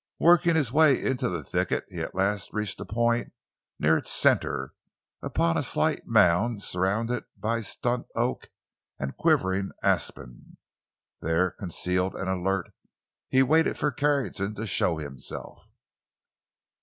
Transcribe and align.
Working 0.19 0.55
his 0.55 0.71
way 0.71 0.99
into 0.99 1.29
the 1.29 1.43
thicket, 1.43 1.85
he 1.89 1.99
at 1.99 2.15
last 2.15 2.51
reached 2.53 2.81
a 2.81 2.85
point 2.85 3.33
near 3.77 3.97
its 3.97 4.09
center, 4.11 4.73
upon 5.21 5.57
a 5.57 5.61
slight 5.61 6.07
mound 6.07 6.63
surrounded 6.63 7.23
by 7.37 7.61
stunt 7.61 8.07
oak 8.15 8.49
and 8.97 9.15
quivering 9.15 9.69
aspen. 9.83 10.57
There, 11.21 11.51
concealed 11.51 12.15
and 12.15 12.29
alert, 12.31 12.73
he 13.29 13.43
waited 13.43 13.77
for 13.77 13.91
Carrington 13.91 14.55
to 14.55 14.65
show 14.65 14.97
himself. 14.97 15.67